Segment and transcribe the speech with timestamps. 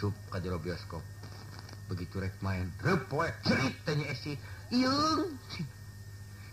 [0.00, 1.04] sup ka jero bioskop
[1.92, 4.32] begitu rek main repoe cerit tanya esi
[4.72, 5.28] iung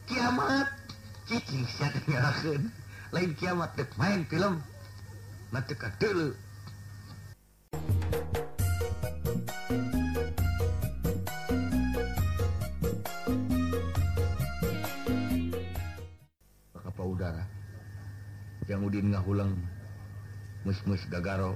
[0.04, 0.68] kiamat
[1.32, 2.68] cici siapa nyalakan
[3.16, 4.60] lain kiamat dek main film
[5.56, 6.36] nanti dulu
[16.84, 17.48] kapal udara
[18.68, 19.56] yang udin ngahulang
[20.68, 21.56] mus-mus gagaro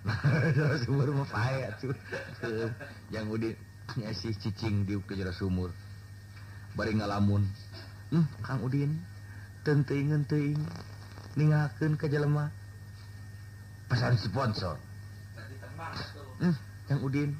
[3.12, 3.52] yang Udin
[3.98, 4.06] di
[5.36, 5.70] sumur
[6.72, 7.42] ngaelamun
[8.14, 8.96] hmm, Kang Udin
[9.60, 9.84] ten
[12.00, 12.48] kelemah
[13.92, 14.80] pasaran sponsor
[16.88, 17.30] yang hmm, Udin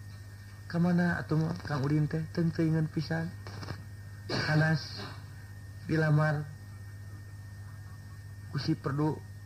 [0.69, 3.31] ke mana atau Ka Udin teh tenan pisan
[4.29, 4.83] panas
[5.89, 6.45] dilamar
[8.51, 9.15] Hai si perdu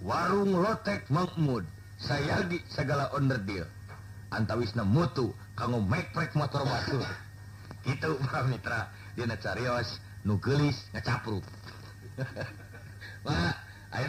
[0.00, 1.68] warung rotekmakmud
[2.00, 3.66] saya lagi segala underdeal
[4.32, 7.04] anta Wisnam mutu kamurek motor wasuh
[7.92, 8.88] itungkap Mitra
[10.32, 11.26] nuis cap
[13.92, 14.08] air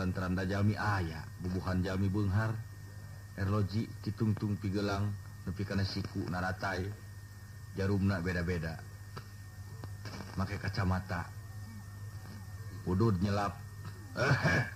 [0.00, 5.12] teranda Jami ayaah bumbuhan Jamibungharji ditung-tumpi gelang
[5.44, 6.80] lebih karena siku narata
[7.76, 8.80] jarumna beda-beda
[10.40, 11.28] maka kacamata
[12.88, 13.52] whu nyelap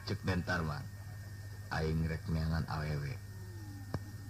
[0.09, 0.85] cemanrek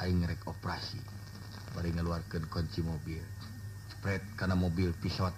[0.07, 1.03] awerek operasi
[1.75, 3.23] paling mengeluarkan kunci mobil
[3.91, 5.35] spread karena mobil pisot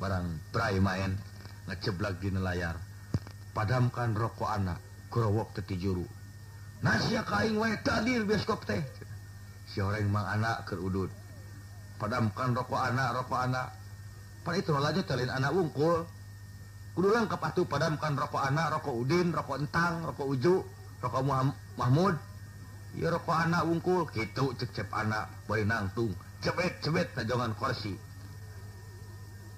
[0.00, 2.74] barang perai mainngeblakgina layar
[3.54, 4.78] padamkan rokok anak
[5.10, 6.06] krowokti juru
[6.82, 7.06] nas
[8.68, 8.84] teh
[9.78, 11.10] anakkerudut
[11.98, 20.26] padamkan rokok anak rokok anaklin anak ungkulpatu padamkanrokok anakrokok Udinrokokangrokok
[22.94, 27.98] Uokmudok anak ungkul gitu cecep anak boleh natung cek-cepet na janganngan korsi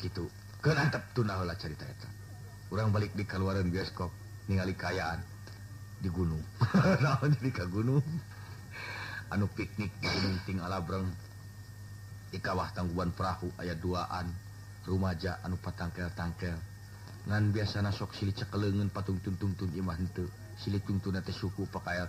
[0.00, 0.26] gitu
[1.14, 1.26] tun
[1.56, 2.08] cerita itu
[2.70, 4.08] kurang balik di kaluaran bioskop
[4.48, 5.20] ningali kayan
[6.00, 6.40] di Gunung
[7.74, 8.04] gunung
[9.30, 10.58] anu piknik di Guntingng
[12.30, 14.26] Ikawawah tanggn perahu ayat 2an
[14.86, 16.54] rumahaja Anupatangngkel tangkel
[17.26, 19.50] ngan biasa naskelengen patung tuntung
[21.34, 22.06] suku pakaiya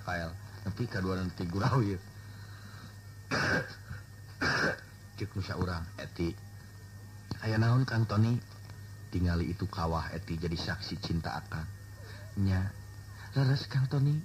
[5.57, 6.37] orang etik
[7.49, 8.37] ya A naon Ka Tony
[9.09, 12.69] tinggali itu kawah eti jadi saksi cinta akannya
[13.89, 14.15] Tony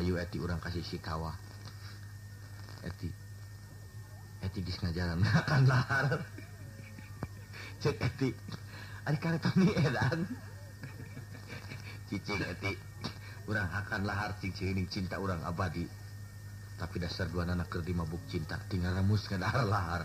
[0.00, 1.36] Ayu orang kasih si kawah
[13.66, 15.66] akan lahar cinta urang aba
[16.76, 20.04] tapi dasar dua anak ke di mabuk cinta tinggalmus ke lahar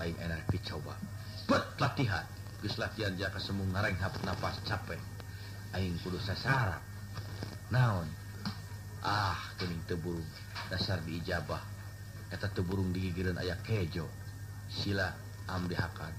[0.00, 0.96] ing energi coba
[1.76, 2.24] latihan
[2.64, 6.08] ke latihan jaka semua ngarang hakpas capeking ku
[7.68, 8.08] naon
[9.04, 10.24] ah kening teburung
[10.72, 14.08] dasar di ijabaheta teburung diigiran ayaah kejo
[14.72, 15.12] sila
[15.52, 16.14] ambehkan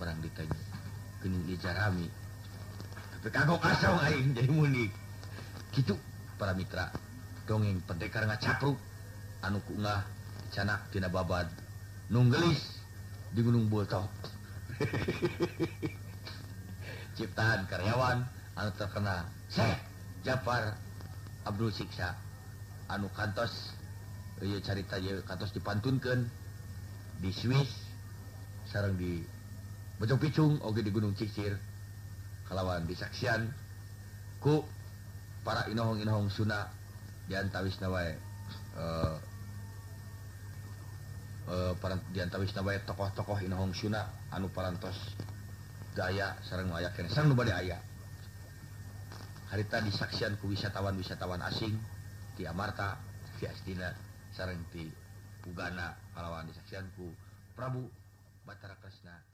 [0.00, 2.08] merang ditkening dijarami
[3.20, 4.48] tapi kago kaslik
[5.76, 5.96] gitu
[6.40, 6.88] para Mitra
[7.44, 8.78] donge pendekar nga capuk
[9.44, 10.00] anu kuah
[10.54, 11.48] canak pinabad
[12.08, 12.30] nung
[13.32, 14.04] di Gunung Boto
[17.16, 18.20] ciptaan karyawan
[18.76, 19.24] terkena
[20.20, 20.76] Jafar
[21.48, 22.12] Abdulksa
[22.92, 23.72] anu kantos
[24.36, 26.28] caritos dipantunkan
[27.24, 27.72] di Swiss
[28.68, 29.12] seorangrang di
[29.96, 31.56] bocong picung Oke di Gunung Ccir
[32.52, 33.48] kalauwan disaksian
[34.44, 34.60] ku
[35.40, 36.68] para inohong-inong Sunnah
[37.32, 38.02] anta Wisnawa
[38.76, 39.24] untuk
[42.12, 44.96] dianta eh, wisabaya tokoh-tokoh Ihong Sununa anu parantos
[45.92, 46.08] Jaa
[46.40, 47.76] ser aya
[49.52, 51.76] harita disaksianku wisatawan wisatawan asing
[52.40, 52.96] Tia Marta
[53.36, 54.88] Fitinati
[55.44, 57.12] Puganawan disaksianku
[57.52, 57.84] Prabu
[58.48, 59.31] Battararesna